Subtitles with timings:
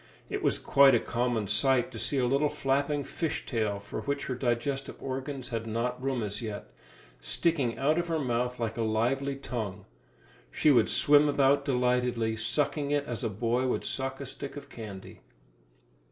[0.31, 4.25] It was quite a common sight to see a little flapping fish tail for which
[4.25, 6.71] her digestive organs had not room as yet,
[7.19, 9.85] sticking out of her mouth like a lively tongue.
[10.49, 14.69] She would swim about delightedly, sucking it as a boy would suck a stick of
[14.71, 15.19] candy.